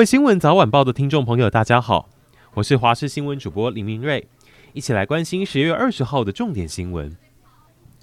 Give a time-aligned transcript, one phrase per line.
[0.00, 2.08] 位新闻早晚报的听众朋友，大家好，
[2.54, 4.26] 我是华视新闻主播林明瑞，
[4.72, 7.14] 一起来关心十月二十号的重点新闻。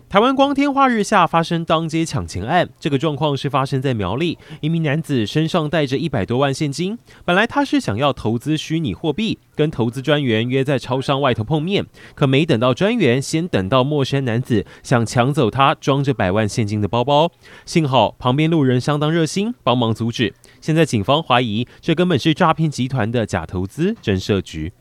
[0.09, 11.85] 台湾光天化日下发生当街抢钱案，这个状况是发生在苗栗，一名男子身上带着一百多万现金，本来他是想要投资虚拟货币，跟投资专员约在超商外头碰面，
[12.15, 17.29] 可没等到专员，先等到陌生男子想抢走他装着百万现金的包包，
[17.65, 20.33] 幸好旁边路人相当热心，帮忙阻止。
[20.61, 24.71] 现在警方怀疑这根本是诈骗集团的假投资真设局。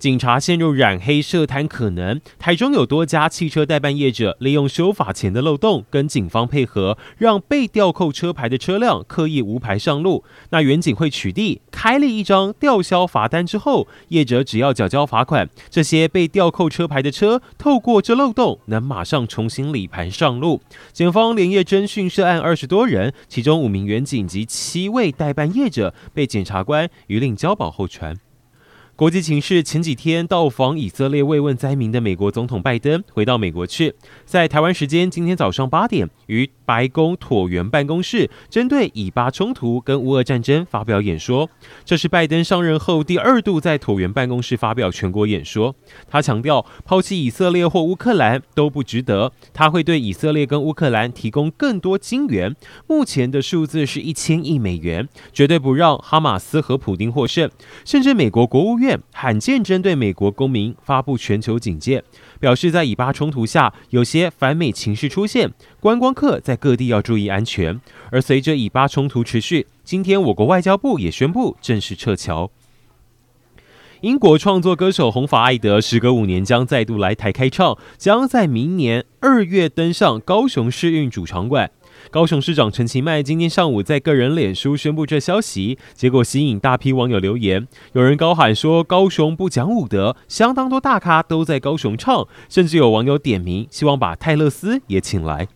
[0.00, 10.24] 警察陷入染黑设摊可能，台中有多家汽车代办业者利用修法前的漏洞，跟警方配合，让被吊扣车牌的车辆刻意无牌上路。
[10.52, 20.62] 那员警会取缔，开立一张吊销罚单之后，业者只要缴交罚款，这些被吊扣车牌的车，透过这漏洞能马上重新理盘上路。
[20.94, 28.16] 警方连夜侦讯涉案二十多人，其中五名员警及七位代办业者被检察官諭令交保候传。
[29.00, 33.94] 国际情势，前几天到访以色列慰问灾民的美国总统拜登回到美国去，
[34.26, 41.50] 在台湾时间今天早上八点，于白宫椭圆办公室针对以巴冲突跟乌俄战争发表演说。
[41.84, 45.74] 这是拜登上任后第二度在椭圆办公室发表全国演说。
[46.08, 52.54] 他强调，抛弃以色列或乌克兰都不值得，他会对以色列跟乌克兰提供更多金援。
[52.86, 57.50] 目前的数字是一千亿美元，绝对不让哈马斯和普丁获胜。
[57.84, 59.00] 甚至美国国务院。
[59.12, 62.02] 罕见针对美国公民发布全球警戒，
[62.38, 67.80] 表示在以巴冲突下，有些反美情绪出现，观光客在各地要注意安全。
[68.12, 72.50] 而随着以巴冲突持续，今天我国外交部也宣布正式撤侨。
[74.02, 81.70] 英国创作歌手红发艾德时隔五年将再度来台开唱，将在明年二月登上高雄市运主场馆。
[82.10, 95.46] 高雄市长陈其迈今天上午在个人脸书宣布这消息，结果吸引大批网友留言，有人高喊说高雄不讲武德，相当多大咖都在高雄唱，甚至有网友点名希望把泰勒斯也请来。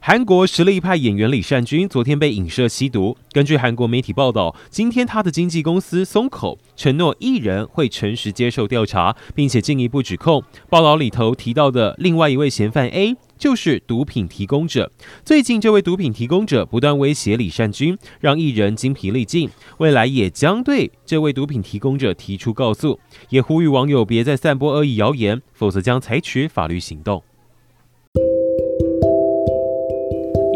[0.00, 3.16] 韩国实力派演员李善均昨天被影射吸毒。
[3.32, 10.42] 根据韩国媒体报道，今天他的经纪公司松口承诺艺人会诚实接受调查，并且进一步指控。
[10.70, 14.90] 报道里头提到的另外一位嫌犯 A 就是毒品提供者。
[15.24, 19.50] 最近这位毒品提供者不断威胁李善均，让艺人精疲力尽。
[19.78, 22.98] 未来也将对这位毒品提供者提出告诉，
[23.28, 27.22] 也呼吁网友别再散播恶意谣言，否则将采取法律行动。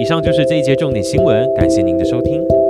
[0.03, 2.62] 以上就是这一节重点新闻，感谢您的收听。